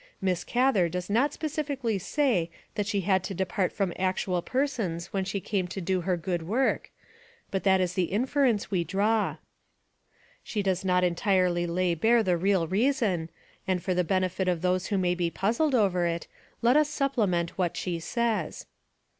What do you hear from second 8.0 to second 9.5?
inference we draw.